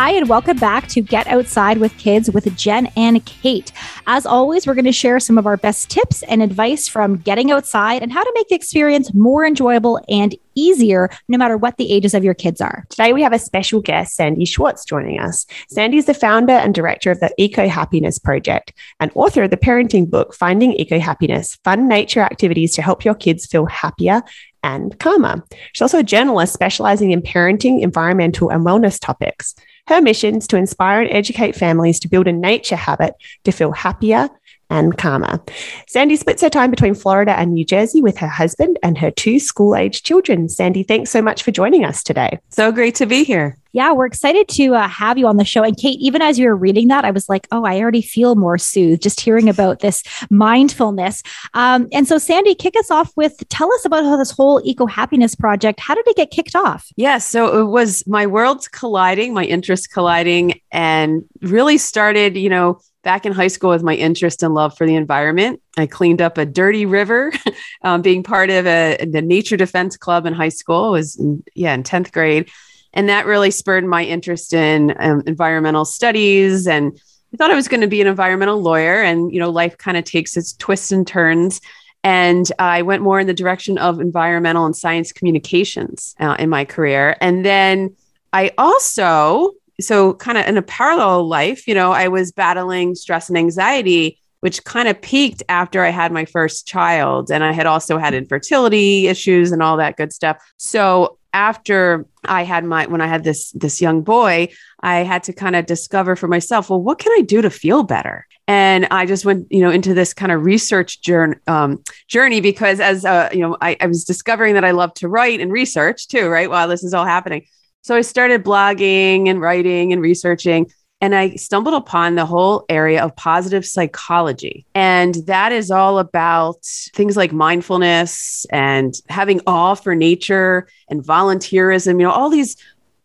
[0.00, 3.72] Hi, and welcome back to Get Outside with Kids with Jen and Kate.
[4.06, 7.50] As always, we're going to share some of our best tips and advice from getting
[7.50, 11.92] outside and how to make the experience more enjoyable and easier, no matter what the
[11.92, 12.86] ages of your kids are.
[12.90, 15.44] Today, we have a special guest, Sandi Schwartz, joining us.
[15.68, 20.08] Sandi is the founder and director of the Ecohappiness Project and author of the parenting
[20.08, 24.22] book, Finding Ecohappiness Fun Nature Activities to Help Your Kids Feel Happier
[24.62, 25.42] and Calmer.
[25.72, 29.56] She's also a journalist specializing in parenting, environmental, and wellness topics.
[29.88, 33.72] Her mission is to inspire and educate families to build a nature habit to feel
[33.72, 34.28] happier
[34.70, 35.40] and Karma.
[35.86, 39.38] Sandi splits her time between Florida and New Jersey with her husband and her two
[39.38, 40.48] school age children.
[40.48, 42.38] Sandi, thanks so much for joining us today.
[42.50, 43.56] So great to be here.
[43.72, 45.62] Yeah, we're excited to uh, have you on the show.
[45.62, 48.34] And Kate, even as you were reading that, I was like, oh, I already feel
[48.34, 51.22] more soothed just hearing about this mindfulness.
[51.54, 55.38] Um, and so, Sandi, kick us off with tell us about how this whole ecohappiness
[55.38, 56.86] project, how did it get kicked off?
[56.96, 57.08] Yes.
[57.08, 62.80] Yeah, so it was my worlds colliding, my interests colliding, and really started, you know,
[63.08, 65.62] back in high school with my interest and love for the environment.
[65.78, 67.32] I cleaned up a dirty river,
[67.82, 70.90] um, being part of a, the Nature Defense Club in high school.
[70.90, 72.50] Was in, yeah in tenth grade,
[72.92, 76.66] and that really spurred my interest in um, environmental studies.
[76.66, 77.00] And
[77.32, 79.02] I thought I was going to be an environmental lawyer.
[79.02, 81.62] And you know, life kind of takes its twists and turns.
[82.04, 86.66] And I went more in the direction of environmental and science communications uh, in my
[86.66, 87.16] career.
[87.22, 87.96] And then
[88.34, 93.28] I also so kind of in a parallel life, you know, I was battling stress
[93.28, 97.30] and anxiety, which kind of peaked after I had my first child.
[97.30, 100.38] And I had also had infertility issues and all that good stuff.
[100.56, 104.48] So after I had my when I had this this young boy,
[104.80, 107.82] I had to kind of discover for myself, well, what can I do to feel
[107.82, 108.26] better?
[108.46, 112.80] And I just went, you know, into this kind of research journey, um, journey because
[112.80, 116.08] as uh, you know, I, I was discovering that I love to write and research
[116.08, 116.48] too, right?
[116.48, 117.44] While this is all happening.
[117.82, 120.70] So I started blogging and writing and researching.
[121.00, 124.66] And I stumbled upon the whole area of positive psychology.
[124.74, 131.92] And that is all about things like mindfulness and having awe for nature and volunteerism,
[132.00, 132.56] you know, all these,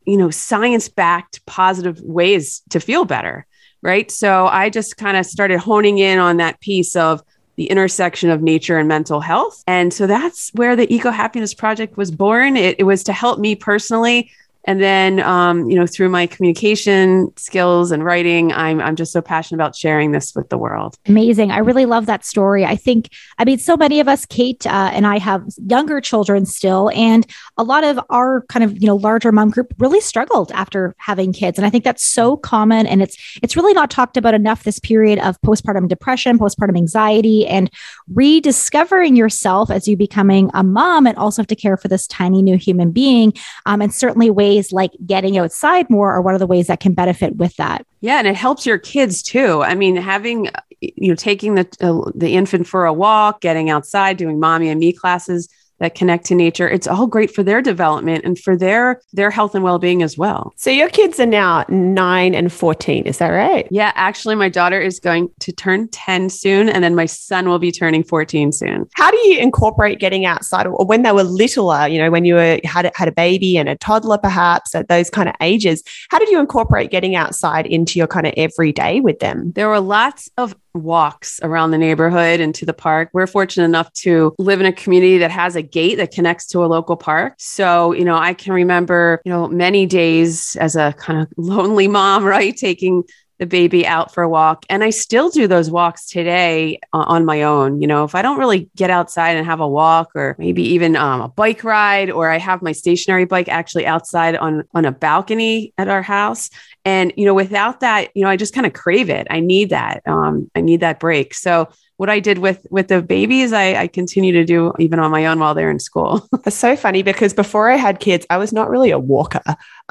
[0.06, 3.46] you know, science backed positive ways to feel better.
[3.84, 4.10] Right.
[4.10, 7.22] So I just kind of started honing in on that piece of
[7.58, 9.64] the intersection of nature and mental health.
[9.68, 12.58] And so that's where the Ecohappiness Project was born.
[12.58, 14.32] It, it was to help me personally
[14.66, 19.22] and then um, you know through my communication skills and writing i'm i'm just so
[19.22, 20.98] passionate about sharing this with the world.
[21.08, 21.52] Amazing.
[21.52, 22.66] I really love that story.
[22.66, 26.46] I think i mean so many of us kate uh, and i have younger children
[26.46, 27.26] still and
[27.58, 31.34] a lot of our kind of you know larger mom group really struggled after having
[31.34, 31.58] kids.
[31.58, 34.80] And i think that's so common and it's it's really not talked about enough this
[34.80, 37.70] period of postpartum depression postpartum anxiety and
[38.14, 42.42] rediscovering yourself as you becoming a mom and also have to care for this tiny
[42.42, 43.34] new human being.
[43.66, 46.80] Um, and certainly ways ways like getting outside more are one of the ways that
[46.80, 47.86] can benefit with that.
[48.02, 49.64] Yeah, and it helps your kids too.
[49.64, 50.50] I mean, having
[50.82, 54.80] you know taking the uh, the infant for a walk, getting outside, doing mommy and
[54.80, 55.50] me classes
[55.84, 59.54] that connect to nature it's all great for their development and for their their health
[59.54, 60.54] and well-being as well.
[60.56, 63.68] So your kids are now 9 and 14 is that right?
[63.70, 67.60] Yeah actually my daughter is going to turn 10 soon and then my son will
[67.60, 68.88] be turning 14 soon.
[68.96, 72.36] How do you incorporate getting outside or when they were littler you know when you
[72.36, 76.20] were had had a baby and a toddler perhaps at those kind of ages how
[76.20, 79.52] did you incorporate getting outside into your kind of everyday with them?
[79.54, 83.10] There were lots of walks around the neighborhood and to the park.
[83.14, 86.64] We're fortunate enough to live in a community that has a gate that connects to
[86.64, 87.36] a local park.
[87.38, 91.88] So, you know, I can remember, you know, many days as a kind of lonely
[91.88, 93.04] mom, right, taking
[93.44, 94.66] the baby out for a walk.
[94.70, 97.82] And I still do those walks today on my own.
[97.82, 100.96] You know, if I don't really get outside and have a walk or maybe even
[100.96, 104.94] um, a bike ride, or I have my stationary bike actually outside on, on a
[104.94, 106.50] balcony at our house.
[106.86, 109.28] And, you know, without that, you know, I just kind of crave it.
[109.30, 110.02] I need that.
[110.06, 111.34] Um, I need that break.
[111.34, 115.12] So what I did with with the babies, I, I continue to do even on
[115.12, 116.28] my own while they're in school.
[116.46, 119.42] It's so funny because before I had kids, I was not really a walker.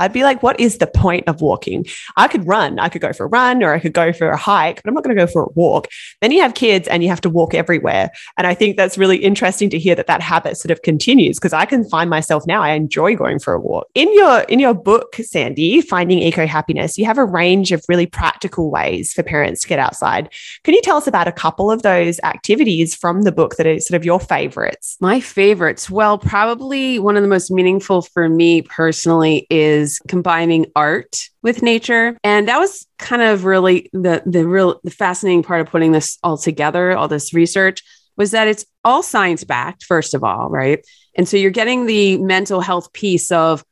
[0.02, 1.87] I'd be like, what is the point of walking?
[2.16, 4.37] I could run, I could go for a run or I could go for a
[4.37, 5.88] hike, but I'm not going to go for a walk.
[6.20, 8.10] Then you have kids and you have to walk everywhere.
[8.37, 11.52] And I think that's really interesting to hear that that habit sort of continues because
[11.52, 13.88] I can find myself now, I enjoy going for a walk.
[13.94, 18.70] In your in your book, Sandi, Finding Ecohappiness, you have a range of really practical
[18.70, 20.28] ways for parents to get outside.
[20.64, 21.93] Can you tell us about a couple of those?
[21.93, 24.96] those activities from the book that are sort of your favorites?
[25.00, 25.90] My favorites.
[25.90, 32.17] Well, probably one of the most meaningful for me personally is combining art with nature.
[32.25, 36.19] And that was kind of really the the real the fascinating part of putting this
[36.23, 37.83] all together, all this research
[38.17, 40.85] was that it's all science backed first of all, right?
[41.15, 43.65] And so you're getting the mental health piece of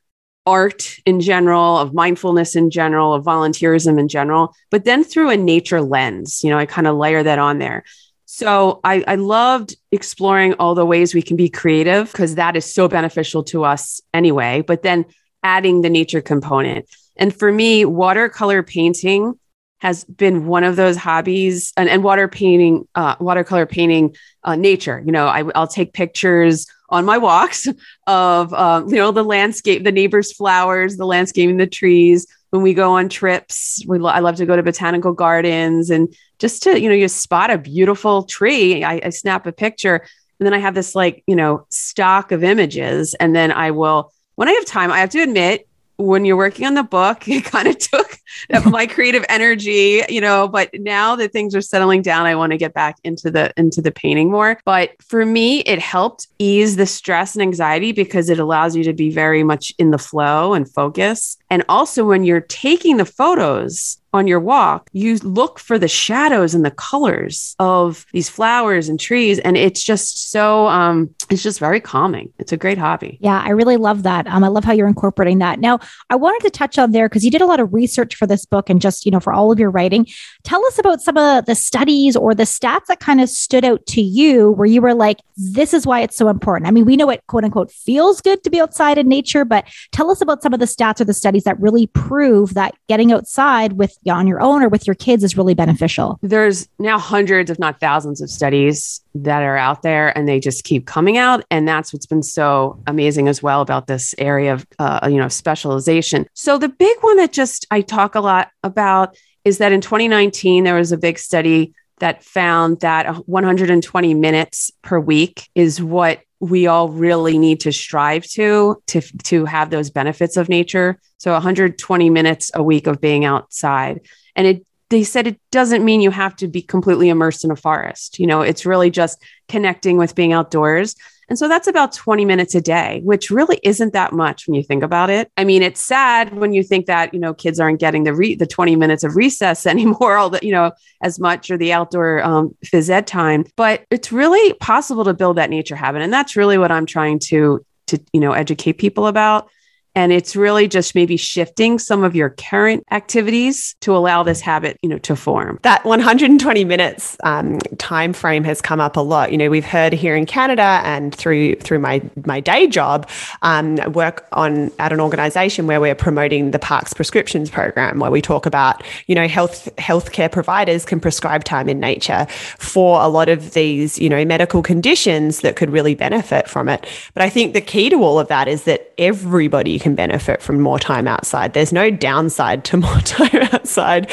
[0.45, 5.37] art in general, of mindfulness in general, of volunteerism in general, but then through a
[5.37, 6.43] nature lens.
[6.43, 7.83] You know, I kind of layer that on there.
[8.25, 12.73] So I, I loved exploring all the ways we can be creative because that is
[12.73, 15.05] so beneficial to us anyway, but then
[15.43, 16.85] adding the nature component.
[17.17, 19.39] And for me, watercolor painting
[19.79, 25.01] has been one of those hobbies and, and water painting, uh, watercolor painting uh, nature.
[25.03, 27.67] You know, I, will take pictures on my walks
[28.07, 32.27] of, um, you know, the landscape, the neighbors' flowers, the landscaping, the trees.
[32.51, 36.13] When we go on trips, we lo- I love to go to botanical gardens and
[36.37, 38.83] just to, you know, you spot a beautiful tree.
[38.83, 40.05] I, I snap a picture
[40.41, 43.13] and then I have this like, you know, stock of images.
[43.13, 45.67] And then I will, when I have time, I have to admit,
[45.97, 48.17] when you're working on the book, it kind of took
[48.65, 52.57] my creative energy, you know, but now that things are settling down, I want to
[52.57, 54.59] get back into the into the painting more.
[54.65, 58.93] But for me, it helped ease the stress and anxiety because it allows you to
[58.93, 61.37] be very much in the flow and focus.
[61.49, 66.53] And also when you're taking the photos, on your walk, you look for the shadows
[66.53, 69.39] and the colors of these flowers and trees.
[69.39, 72.31] And it's just so, um, it's just very calming.
[72.37, 73.17] It's a great hobby.
[73.21, 74.27] Yeah, I really love that.
[74.27, 75.59] Um, I love how you're incorporating that.
[75.59, 75.79] Now,
[76.09, 78.45] I wanted to touch on there because you did a lot of research for this
[78.45, 80.05] book and just, you know, for all of your writing.
[80.43, 83.85] Tell us about some of the studies or the stats that kind of stood out
[83.87, 86.67] to you where you were like, this is why it's so important.
[86.67, 89.65] I mean, we know it quote unquote feels good to be outside in nature, but
[89.91, 93.11] tell us about some of the stats or the studies that really prove that getting
[93.11, 96.19] outside with on your own or with your kids is really beneficial.
[96.21, 100.63] There's now hundreds, if not thousands, of studies that are out there, and they just
[100.63, 101.43] keep coming out.
[101.51, 105.27] And that's what's been so amazing as well about this area of, uh, you know,
[105.27, 106.25] specialization.
[106.33, 110.63] So the big one that just I talk a lot about is that in 2019
[110.63, 116.65] there was a big study that found that 120 minutes per week is what we
[116.65, 120.99] all really need to strive to to to have those benefits of nature.
[121.17, 124.01] So 120 minutes a week of being outside.
[124.35, 127.55] And it they said it doesn't mean you have to be completely immersed in a
[127.55, 128.19] forest.
[128.19, 130.95] You know it's really just connecting with being outdoors
[131.31, 134.61] and so that's about 20 minutes a day, which really isn't that much when you
[134.61, 135.31] think about it.
[135.37, 138.35] I mean, it's sad when you think that, you know, kids aren't getting the re-
[138.35, 142.21] the 20 minutes of recess anymore, all the, you know, as much or the outdoor
[142.21, 146.01] um, phys ed time, but it's really possible to build that nature habit.
[146.01, 149.49] And that's really what I'm trying to, to, you know, educate people about
[149.95, 154.77] and it's really just maybe shifting some of your current activities to allow this habit
[154.81, 155.59] you know to form.
[155.63, 159.31] That 120 minutes um, time frame has come up a lot.
[159.31, 163.09] You know we've heard here in canada and through through my my day job
[163.41, 168.21] um, work on at an organization where we're promoting the parks prescriptions program where we
[168.21, 172.25] talk about you know health healthcare providers can prescribe time in nature
[172.57, 176.85] for a lot of these you know medical conditions that could really benefit from it.
[177.13, 180.61] But i think the key to all of that is that everybody can benefit from
[180.61, 181.53] more time outside.
[181.53, 184.09] There's no downside to more time outside.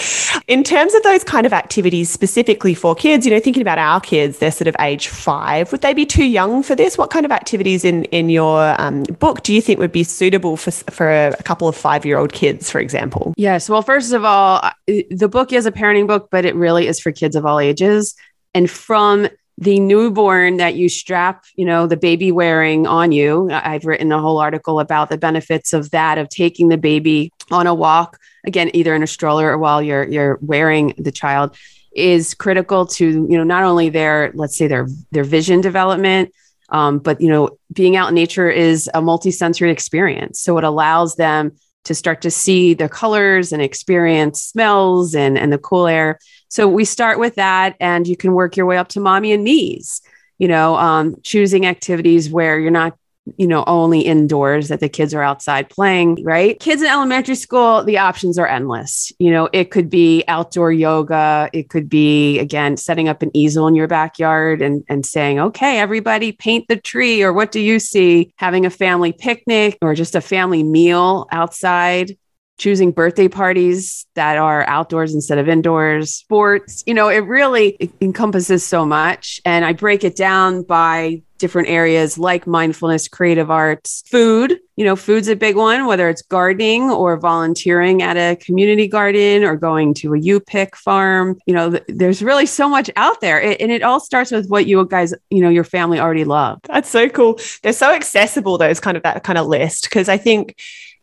[0.49, 4.01] In terms of those kind of activities specifically for kids, you know, thinking about our
[4.01, 5.71] kids, they're sort of age five.
[5.71, 6.99] Would they be too young for this?
[6.99, 10.57] What kind of activities in in your um, book do you think would be suitable
[10.57, 13.35] for for a couple of five year old kids, for example?
[13.37, 13.69] Yes.
[13.69, 17.13] Well, first of all, the book is a parenting book, but it really is for
[17.13, 18.15] kids of all ages.
[18.55, 19.29] And from
[19.61, 23.51] the newborn that you strap, you know, the baby wearing on you.
[23.51, 27.67] I've written a whole article about the benefits of that, of taking the baby on
[27.67, 31.57] a walk, again, either in a stroller or while you're you're wearing the child,
[31.93, 36.33] is critical to, you know, not only their, let's say their their vision development,
[36.69, 40.41] um, but you know, being out in nature is a multisensory experience.
[40.41, 41.53] So it allows them
[41.85, 46.19] to start to see the colors and experience smells and, and the cool air.
[46.49, 49.45] So we start with that, and you can work your way up to mommy and
[49.45, 50.01] me's,
[50.39, 52.97] you know, um, choosing activities where you're not
[53.37, 56.59] you know, only indoors that the kids are outside playing, right?
[56.61, 59.13] Kids in elementary school, the options are endless.
[59.19, 63.67] You know, it could be outdoor yoga, it could be again setting up an easel
[63.67, 67.79] in your backyard and and saying, "Okay, everybody paint the tree," or what do you
[67.79, 68.33] see?
[68.37, 72.17] Having a family picnic or just a family meal outside
[72.59, 76.83] choosing birthday parties that are outdoors instead of indoors, sports.
[76.87, 79.41] You know, it really it encompasses so much.
[79.45, 84.59] And I break it down by different areas like mindfulness, creative arts, food.
[84.77, 89.45] You know, food's a big one, whether it's gardening or volunteering at a community garden
[89.45, 91.39] or going to a U pick farm.
[91.47, 93.41] You know, th- there's really so much out there.
[93.41, 96.59] It, and it all starts with what you guys, you know, your family already love.
[96.65, 97.39] That's so cool.
[97.63, 99.91] They're so accessible, those kind of that kind of list.
[99.91, 100.57] Cause I think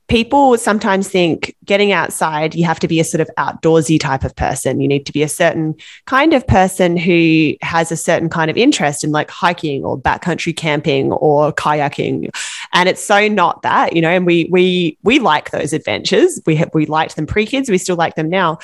[0.08, 4.36] people sometimes think getting outside, you have to be a sort of outdoorsy type of
[4.36, 4.80] person.
[4.80, 8.58] You need to be a certain kind of person who has a certain kind of
[8.58, 12.30] interest in like hiking or backcountry camping or kayaking.
[12.74, 16.40] And it's so not that, you know, and we we we like those adventures.
[16.46, 18.60] We have, we liked them pre-kids, we still like them now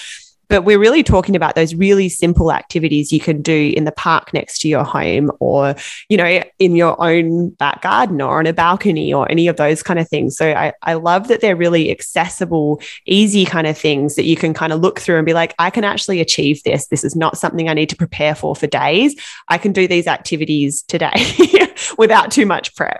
[0.52, 4.34] but we're really talking about those really simple activities you can do in the park
[4.34, 5.74] next to your home or,
[6.10, 9.82] you know, in your own back garden or on a balcony or any of those
[9.82, 10.36] kind of things.
[10.36, 14.54] So I, I love that they're really accessible, easy kind of things that you can
[14.54, 16.88] kind of look through and be like, I can actually achieve this.
[16.88, 19.16] This is not something I need to prepare for for days.
[19.48, 21.14] I can do these activities today
[21.98, 23.00] without too much prep.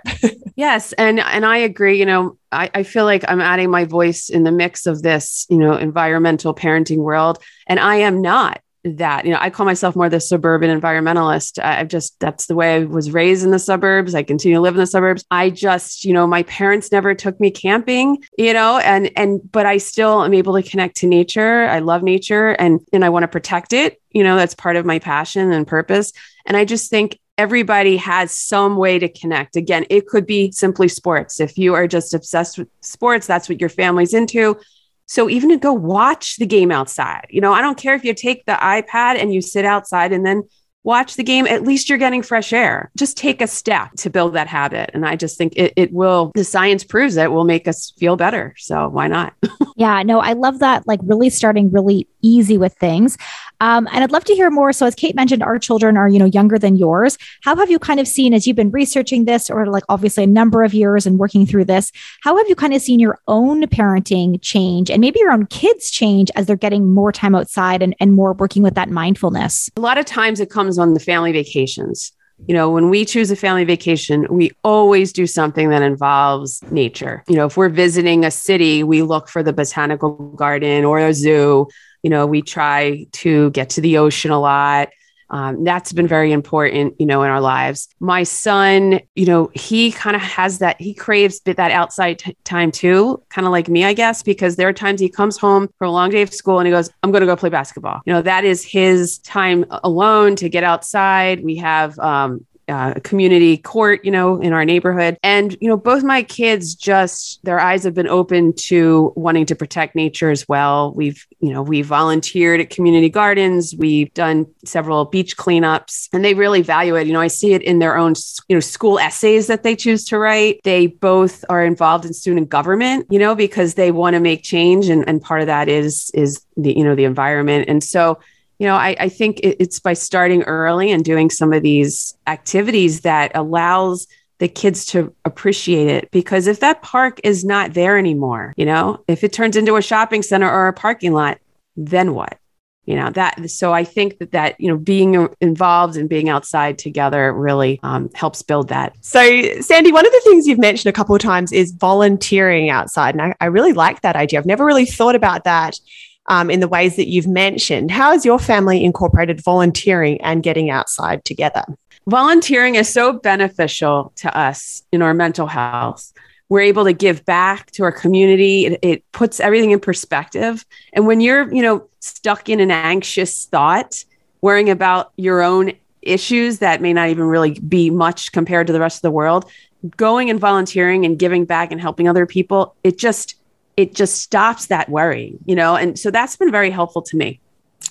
[0.56, 0.94] yes.
[0.94, 4.44] And, and I agree, you know, I, I feel like I'm adding my voice in
[4.44, 7.38] the mix of this, you know, environmental parenting world.
[7.66, 11.62] And I am not that you know i call myself more the suburban environmentalist.
[11.62, 14.14] I've just that's the way i was raised in the suburbs.
[14.14, 15.24] I continue to live in the suburbs.
[15.30, 19.66] I just you know my parents never took me camping you know and and but
[19.66, 21.66] i still am able to connect to nature.
[21.66, 24.00] I love nature and and i want to protect it.
[24.10, 26.12] You know that's part of my passion and purpose.
[26.44, 29.56] And i just think everybody has some way to connect.
[29.56, 31.40] Again, it could be simply sports.
[31.40, 34.58] If you are just obsessed with sports, that's what your family's into.
[35.06, 38.14] So even to go watch the game outside, you know, I don't care if you
[38.14, 40.44] take the iPad and you sit outside and then
[40.84, 42.90] watch the game, at least you're getting fresh air.
[42.96, 44.90] Just take a step to build that habit.
[44.94, 48.16] And I just think it, it will, the science proves it will make us feel
[48.16, 48.54] better.
[48.58, 49.34] So why not?
[49.76, 50.86] yeah, no, I love that.
[50.86, 53.16] Like really starting really easy with things.
[53.62, 54.72] Um, and I'd love to hear more.
[54.72, 57.16] So as Kate mentioned, our children are, you know, younger than yours.
[57.42, 60.26] How have you kind of seen as you've been researching this or like obviously a
[60.26, 61.92] number of years and working through this,
[62.24, 65.92] how have you kind of seen your own parenting change and maybe your own kids
[65.92, 69.70] change as they're getting more time outside and, and more working with that mindfulness?
[69.76, 72.12] A lot of times it comes on the family vacations
[72.48, 77.22] you know, when we choose a family vacation, we always do something that involves nature.
[77.28, 81.14] You know, if we're visiting a city, we look for the botanical garden or a
[81.14, 81.68] zoo
[82.02, 84.88] you know, we try to get to the ocean a lot.
[85.30, 87.88] Um, that's been very important, you know, in our lives.
[88.00, 92.70] My son, you know, he kind of has that, he craves that outside t- time
[92.70, 95.88] too, kind of like me, I guess, because there are times he comes home from
[95.88, 98.02] a long day of school and he goes, I'm going to go play basketball.
[98.04, 101.42] You know, that is his time alone to get outside.
[101.42, 105.18] We have, um, uh, community court, you know, in our neighborhood.
[105.22, 109.56] And, you know, both my kids just, their eyes have been open to wanting to
[109.56, 110.92] protect nature as well.
[110.94, 113.74] We've, you know, we've volunteered at community gardens.
[113.76, 117.06] We've done several beach cleanups and they really value it.
[117.06, 118.14] You know, I see it in their own,
[118.48, 120.60] you know, school essays that they choose to write.
[120.62, 124.88] They both are involved in student government, you know, because they want to make change.
[124.88, 127.66] And, and part of that is, is the, you know, the environment.
[127.68, 128.20] And so,
[128.62, 133.00] you know, I, I think it's by starting early and doing some of these activities
[133.00, 134.06] that allows
[134.38, 139.02] the kids to appreciate it because if that park is not there anymore, you know,
[139.08, 141.40] if it turns into a shopping center or a parking lot,
[141.76, 142.38] then what?
[142.84, 146.78] You know, that so I think that that, you know, being involved and being outside
[146.78, 148.94] together really um, helps build that.
[149.00, 153.16] So, Sandi, one of the things you've mentioned a couple of times is volunteering outside.
[153.16, 154.38] And I, I really like that idea.
[154.38, 155.80] I've never really thought about that
[156.26, 157.90] um, in the ways that you've mentioned.
[157.90, 161.64] How has your family incorporated volunteering and getting outside together?
[162.06, 166.12] Volunteering is so beneficial to us in our mental health.
[166.48, 168.66] We're able to give back to our community.
[168.66, 170.66] It, it puts everything in perspective.
[170.92, 174.04] And when you're, you know, stuck in an anxious thought,
[174.42, 178.80] worrying about your own issues that may not even really be much compared to the
[178.80, 179.50] rest of the world,
[179.96, 183.36] going and volunteering and giving back and helping other people, it just
[183.76, 185.76] it just stops that worrying, you know?
[185.76, 187.40] And so that's been very helpful to me.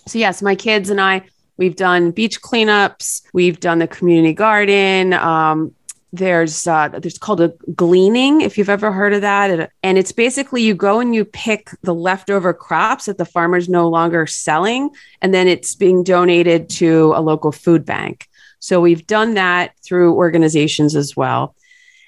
[0.08, 1.24] So, yes, my kids and I,
[1.58, 5.14] we've done beach cleanups, we've done the community garden.
[5.14, 5.74] Um,
[6.14, 10.62] there's uh, there's called a gleaning if you've ever heard of that and it's basically
[10.62, 14.90] you go and you pick the leftover crops that the farmer's no longer selling
[15.22, 18.28] and then it's being donated to a local food bank
[18.60, 21.56] so we've done that through organizations as well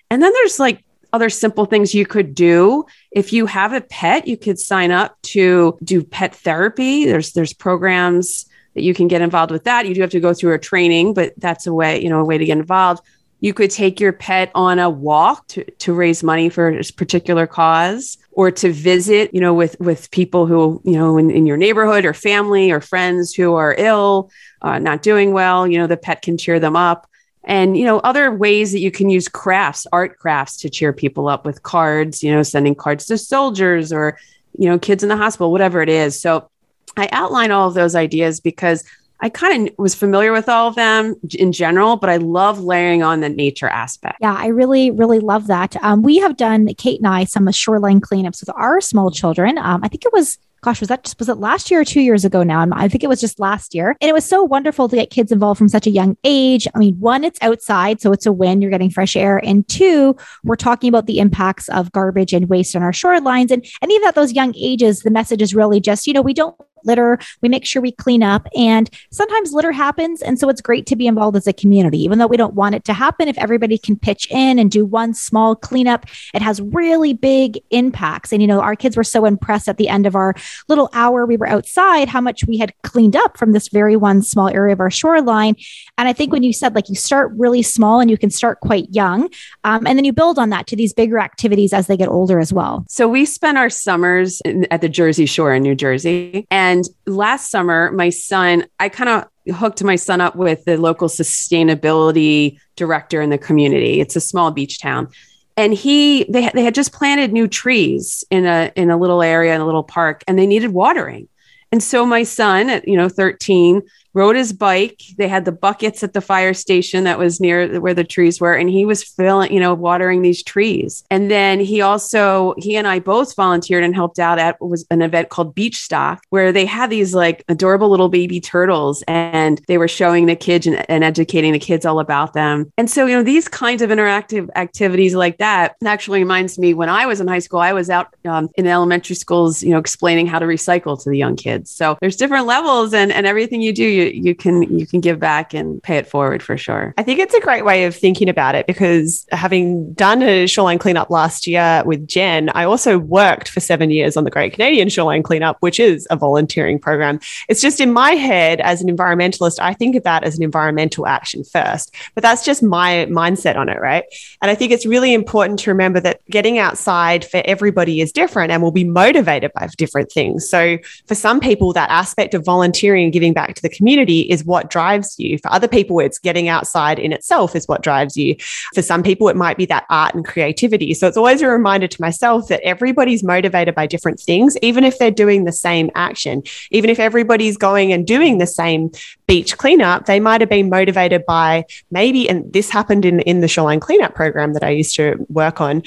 [0.10, 2.86] and then there's like other simple things you could do.
[3.12, 7.06] If you have a pet, you could sign up to do pet therapy.
[7.06, 9.88] There's there's programs that you can get involved with that.
[9.88, 12.26] You do have to go through a training, but that's a way, you know, a
[12.26, 13.04] way to get involved.
[13.40, 17.46] You could take your pet on a walk to, to raise money for a particular
[17.46, 21.58] cause or to visit, you know, with, with people who, you know, in, in your
[21.58, 25.98] neighborhood or family or friends who are ill, uh, not doing well, you know, the
[25.98, 27.08] pet can cheer them up
[27.46, 31.28] and you know other ways that you can use crafts art crafts to cheer people
[31.28, 34.18] up with cards you know sending cards to soldiers or
[34.58, 36.50] you know kids in the hospital whatever it is so
[36.98, 38.84] i outline all of those ideas because
[39.24, 43.04] I kind of was familiar with all of them in general, but I love layering
[43.04, 44.18] on the nature aspect.
[44.20, 45.78] Yeah, I really, really love that.
[45.82, 49.58] Um, we have done, Kate and I, some shoreline cleanups with our small children.
[49.58, 52.02] Um, I think it was gosh, was that just, was it last year or two
[52.02, 52.66] years ago now?
[52.72, 53.96] I think it was just last year.
[54.02, 56.68] And it was so wonderful to get kids involved from such a young age.
[56.74, 59.38] I mean, one, it's outside, so it's a win, you're getting fresh air.
[59.44, 63.52] And two, we're talking about the impacts of garbage and waste on our shorelines.
[63.52, 66.34] And, and even at those young ages, the message is really just, you know, we
[66.34, 66.56] don't
[66.86, 67.20] litter.
[67.42, 68.48] We make sure we clean up.
[68.56, 70.22] And sometimes litter happens.
[70.22, 72.76] And so it's great to be involved as a community, even though we don't want
[72.76, 73.28] it to happen.
[73.28, 78.32] If everybody can pitch in and do one small cleanup, it has really big impacts.
[78.32, 80.36] And, you know, our kids were so impressed at the end of our
[80.68, 84.22] little hour we were outside how much we had cleaned up from this very one
[84.22, 85.56] small area of our shoreline.
[85.98, 88.60] And I think when you said like you start really small and you can start
[88.60, 89.30] quite young,
[89.64, 92.40] um, and then you build on that to these bigger activities as they get older
[92.40, 92.86] as well.
[92.90, 96.48] So we spent our summers in, at the Jersey Shore in New Jersey.
[96.50, 100.76] And and last summer, my son, I kind of hooked my son up with the
[100.76, 104.02] local sustainability director in the community.
[104.02, 105.08] It's a small beach town.
[105.56, 109.54] And he they they had just planted new trees in a in a little area
[109.54, 111.30] in a little park and they needed watering.
[111.72, 115.02] And so my son at you know 13 rode his bike.
[115.18, 118.54] They had the buckets at the fire station that was near where the trees were,
[118.54, 121.04] and he was filling, you know, watering these trees.
[121.10, 125.02] And then he also, he and I both volunteered and helped out at was an
[125.02, 129.78] event called Beach Stock, where they had these like adorable little baby turtles, and they
[129.78, 132.72] were showing the kids and, and educating the kids all about them.
[132.78, 136.90] And so, you know, these kinds of interactive activities like that actually reminds me when
[136.90, 140.28] I was in high school, I was out um, in elementary schools, you know, explaining
[140.28, 141.72] how to recycle to the young kids.
[141.72, 145.20] So there's different levels, and and everything you do, you you can you can give
[145.20, 146.94] back and pay it forward for sure.
[146.98, 150.80] I think it's a great way of thinking about it because having done a shoreline
[150.80, 154.90] cleanup last year with Jen, I also worked for seven years on the Great Canadian
[154.90, 157.20] Shoreline Cleanup, which is a volunteering program.
[157.50, 161.08] It's just in my head as an environmentalist, I think of that as an environmental
[161.08, 164.04] action first, but that's just my mindset on it, right?
[164.42, 168.52] And I think it's really important to remember that getting outside for everybody is different
[168.52, 170.50] and will be motivated by different things.
[170.50, 174.22] So for some people, that aspect of volunteering and giving back to the community community
[174.22, 175.38] is what drives you.
[175.38, 178.36] For other people, it's getting outside in itself is what drives you.
[178.74, 180.96] For some people, it might be that art and creativity.
[180.96, 184.98] So it's always a reminder to myself that everybody's motivated by different things, even if
[184.98, 186.42] they're doing the same action.
[186.72, 188.90] Even if everybody's going and doing the same
[189.28, 193.48] beach cleanup, they might have been motivated by maybe, and this happened in, in the
[193.48, 195.84] shoreline cleanup program that I used to work on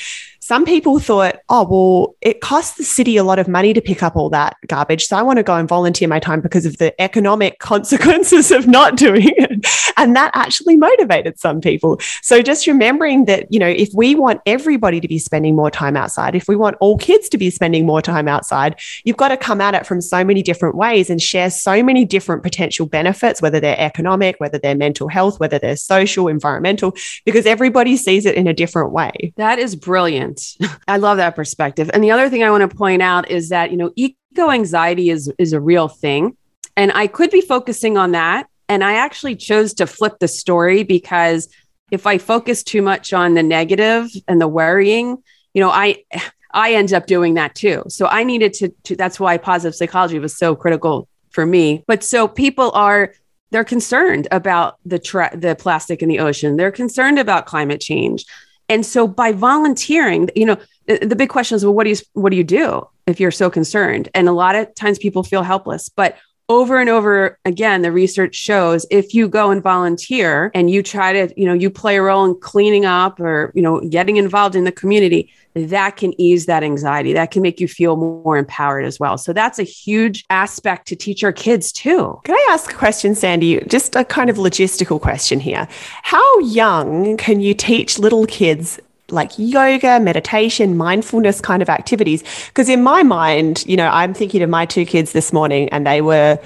[0.47, 4.01] some people thought, oh, well, it costs the city a lot of money to pick
[4.01, 5.07] up all that garbage.
[5.07, 8.69] So I want to go and volunteer my time because of the economic consequences of
[8.69, 9.67] not doing it.
[9.97, 11.99] And that actually motivated some people.
[12.23, 15.97] So just remembering that, you know, if we want everybody to be spending more time
[15.97, 19.37] outside, if we want all kids to be spending more time outside, you've got to
[19.37, 23.43] come at it from so many different ways and share so many different potential benefits,
[23.43, 28.37] whether they're economic, whether they're mental health, whether they're social, environmental, because everybody sees it
[28.37, 29.33] in a different way.
[29.35, 30.36] That is brilliant.
[30.88, 31.90] I love that perspective.
[31.92, 35.11] And the other thing I want to point out is that, you know, eco anxiety
[35.11, 36.37] is is a real thing.
[36.77, 38.49] And I could be focusing on that.
[38.68, 41.49] And I actually chose to flip the story because
[41.90, 45.22] if I focus too much on the negative and the worrying,
[45.55, 46.05] you know, I
[46.53, 47.85] I end up doing that too.
[47.88, 51.85] So I needed to, to that's why positive psychology was so critical for me.
[51.87, 53.12] But so people are
[53.51, 56.57] they're concerned about the tra- the plastic in the ocean.
[56.57, 58.25] They're concerned about climate change.
[58.69, 62.31] And so by volunteering, you know, the big question is, well, what do you what
[62.31, 64.09] do you do if you're so concerned?
[64.15, 66.17] And a lot of times people feel helpless, but
[66.49, 71.13] over and over again the research shows if you go and volunteer and you try
[71.13, 74.55] to you know you play a role in cleaning up or you know getting involved
[74.55, 77.13] in the community that can ease that anxiety.
[77.15, 79.17] That can make you feel more empowered as well.
[79.17, 82.21] So that's a huge aspect to teach our kids too.
[82.25, 83.61] Can i ask a question Sandi?
[83.67, 85.67] Just a kind of logistical question here.
[86.03, 88.79] How young can you teach little kids
[89.11, 92.23] like yoga, meditation, mindfulness kind of activities.
[92.49, 95.87] Because in my mind, you know, I'm thinking of my two kids this morning and
[95.87, 96.38] they were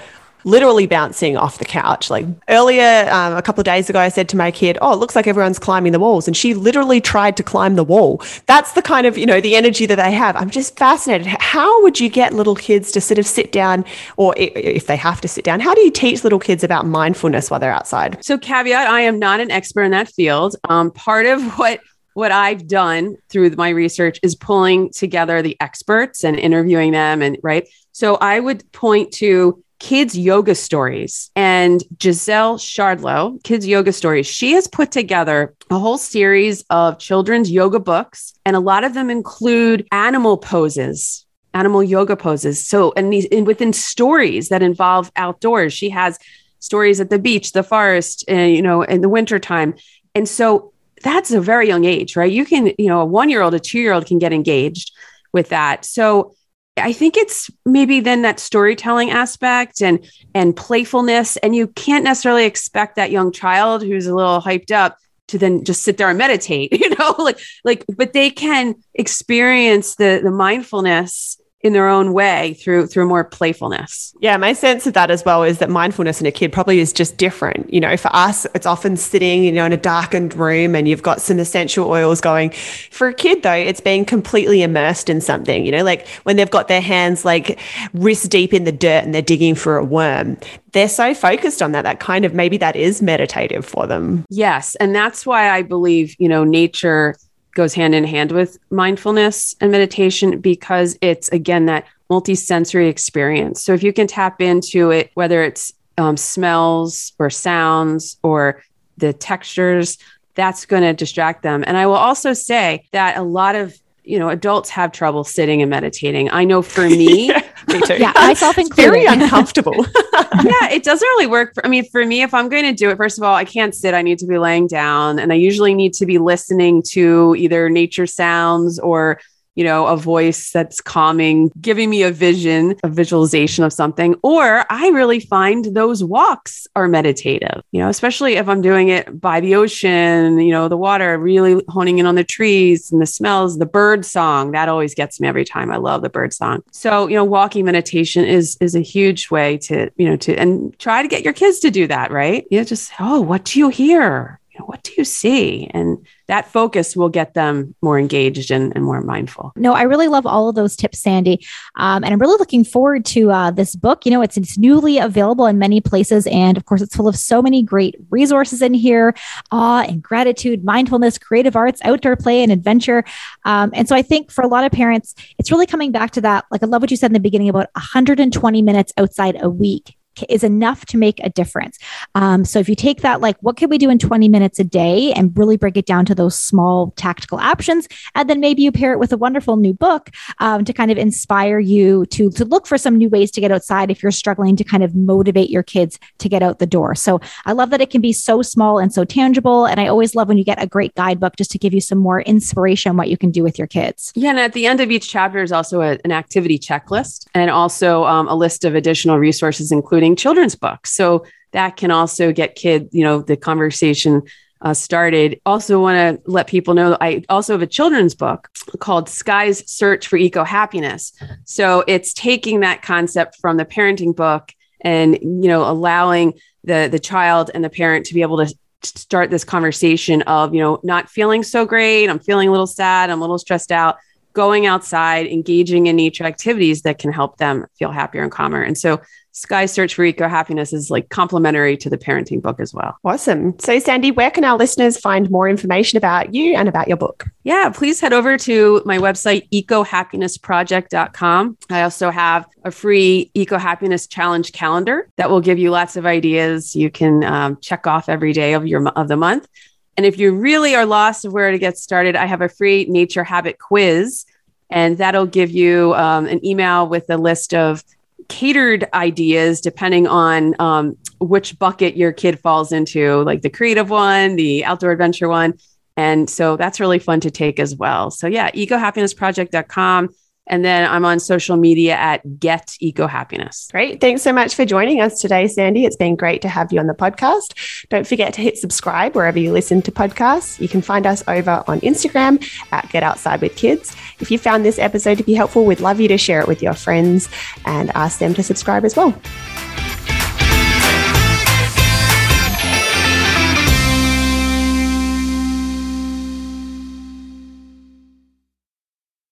[0.44, 2.10] literally bouncing off the couch.
[2.10, 4.96] Like earlier, um, a couple of days ago, I said to my kid, Oh, it
[4.96, 6.26] looks like everyone's climbing the walls.
[6.26, 8.22] And she literally tried to climb the wall.
[8.46, 10.36] That's the kind of, you know, the energy that they have.
[10.36, 11.26] I'm just fascinated.
[11.26, 13.84] How would you get little kids to sort of sit down,
[14.16, 17.50] or if they have to sit down, how do you teach little kids about mindfulness
[17.50, 18.24] while they're outside?
[18.24, 20.56] So, caveat I am not an expert in that field.
[20.68, 21.80] Um, part of what
[22.20, 27.22] what I've done through my research is pulling together the experts and interviewing them.
[27.22, 27.66] And right.
[27.92, 34.26] So I would point to kids yoga stories and Giselle Shardlow, kids yoga stories.
[34.26, 38.92] She has put together a whole series of children's yoga books, and a lot of
[38.92, 41.24] them include animal poses.
[41.54, 42.64] Animal yoga poses.
[42.64, 46.18] So, and these and within stories that involve outdoors, she has
[46.58, 49.74] stories at the beach, the forest, uh, you know, in the wintertime.
[50.14, 52.30] And so that's a very young age, right?
[52.30, 54.92] You can, you know, a one year old, a two year old can get engaged
[55.32, 55.84] with that.
[55.84, 56.34] So
[56.76, 62.44] I think it's maybe then that storytelling aspect and and playfulness and you can't necessarily
[62.44, 64.96] expect that young child who's a little hyped up
[65.28, 69.96] to then just sit there and meditate, you know, like like but they can experience
[69.96, 74.14] the the mindfulness in their own way through through more playfulness.
[74.20, 76.92] Yeah, my sense of that as well is that mindfulness in a kid probably is
[76.92, 77.72] just different.
[77.72, 81.02] You know, for us, it's often sitting, you know, in a darkened room and you've
[81.02, 82.50] got some essential oils going.
[82.90, 86.50] For a kid though, it's being completely immersed in something, you know, like when they've
[86.50, 87.60] got their hands like
[87.92, 90.38] wrist deep in the dirt and they're digging for a worm.
[90.72, 94.24] They're so focused on that that kind of maybe that is meditative for them.
[94.30, 97.16] Yes, and that's why I believe, you know, nature
[97.54, 103.62] goes hand in hand with mindfulness and meditation because it's again that multisensory experience.
[103.62, 108.62] So if you can tap into it, whether it's um, smells or sounds or
[108.96, 109.98] the textures,
[110.34, 111.64] that's going to distract them.
[111.66, 113.78] And I will also say that a lot of
[114.10, 116.30] you know, adults have trouble sitting and meditating.
[116.30, 117.28] I know for me,
[117.68, 117.96] me too.
[117.98, 118.90] Yeah, myself included.
[118.90, 119.74] Very uncomfortable.
[120.14, 121.54] yeah, it doesn't really work.
[121.54, 123.44] For, I mean, for me, if I'm going to do it, first of all, I
[123.44, 123.94] can't sit.
[123.94, 127.70] I need to be laying down, and I usually need to be listening to either
[127.70, 129.20] nature sounds or
[129.54, 134.14] you know, a voice that's calming, giving me a vision, a visualization of something.
[134.22, 139.20] Or I really find those walks are meditative, you know, especially if I'm doing it
[139.20, 143.06] by the ocean, you know, the water, really honing in on the trees and the
[143.06, 144.52] smells, the bird song.
[144.52, 145.70] That always gets me every time.
[145.70, 146.62] I love the bird song.
[146.70, 150.76] So, you know, walking meditation is is a huge way to, you know, to and
[150.78, 152.46] try to get your kids to do that, right?
[152.50, 154.39] You know, just, oh, what do you hear?
[154.60, 155.70] Know, what do you see?
[155.72, 159.52] And that focus will get them more engaged and, and more mindful.
[159.56, 161.44] No, I really love all of those tips, Sandi.
[161.76, 164.04] Um, and I'm really looking forward to uh, this book.
[164.04, 166.26] You know, it's, it's newly available in many places.
[166.26, 169.14] And of course, it's full of so many great resources in here
[169.50, 173.02] awe and gratitude, mindfulness, creative arts, outdoor play, and adventure.
[173.44, 176.20] Um, and so I think for a lot of parents, it's really coming back to
[176.20, 176.44] that.
[176.50, 179.96] Like, I love what you said in the beginning about 120 minutes outside a week
[180.28, 181.78] is enough to make a difference.
[182.14, 184.64] Um, so if you take that, like, what can we do in 20 minutes a
[184.64, 188.72] day and really break it down to those small tactical options, and then maybe you
[188.72, 192.44] pair it with a wonderful new book um, to kind of inspire you to to
[192.44, 195.50] look for some new ways to get outside if you're struggling to kind of motivate
[195.50, 196.94] your kids to get out the door.
[196.94, 200.14] So I love that it can be so small and so tangible, and I always
[200.14, 202.96] love when you get a great guidebook just to give you some more inspiration on
[202.96, 204.12] what you can do with your kids.
[204.14, 207.50] Yeah, and at the end of each chapter is also a, an activity checklist and
[207.50, 210.94] also um, a list of additional resources, including children's books.
[210.94, 214.22] So that can also get kid, you know, the conversation
[214.62, 215.40] uh, started.
[215.44, 220.06] Also, want to let people know I also have a children's book called Sky's Search
[220.06, 221.12] for Ecohappiness.
[221.44, 226.34] So it's taking that concept from the parenting book and you know allowing
[226.64, 230.60] the the child and the parent to be able to start this conversation of you
[230.60, 232.08] know not feeling so great.
[232.08, 233.10] I'm feeling a little sad.
[233.10, 233.96] I'm a little stressed out.
[234.32, 238.62] Going outside, engaging in nature activities that can help them feel happier and calmer.
[238.62, 239.00] And so
[239.32, 242.96] Sky Search for Ecohappiness is like complementary to the parenting book as well.
[243.04, 243.58] Awesome.
[243.58, 247.26] So, Sandi, where can our listeners find more information about you and about your book?
[247.44, 251.58] Yeah, please head over to my website, ecohappinessproject.com.
[251.70, 256.74] I also have a free Ecohappiness Challenge calendar that will give you lots of ideas
[256.74, 259.48] you can um, check off every day of your of the month.
[259.96, 262.86] And if you really are lost of where to get started, I have a free
[262.86, 264.24] nature habit quiz,
[264.70, 267.84] and that'll give you um, an email with a list of
[268.30, 274.36] catered ideas depending on um, which bucket your kid falls into, like the creative one,
[274.36, 275.54] the outdoor adventure one.
[275.96, 278.10] And so that's really fun to take as well.
[278.10, 280.08] So, yeah, ecohappinessproject.com.
[280.50, 283.68] And then I'm on social media at Get Eco Happiness.
[283.70, 284.00] Great.
[284.00, 285.84] Thanks so much for joining us today, Sandi.
[285.84, 287.86] It's been great to have you on the podcast.
[287.88, 290.60] Don't forget to hit subscribe wherever you listen to podcasts.
[290.60, 293.96] You can find us over on Instagram at Get Outside with Kids.
[294.18, 296.62] If you found this episode to be helpful, we'd love you to share it with
[296.62, 297.28] your friends
[297.64, 299.14] and ask them to subscribe as well.